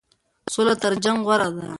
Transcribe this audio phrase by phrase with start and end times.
[0.53, 1.65] سوله تر جنګ غوره ده.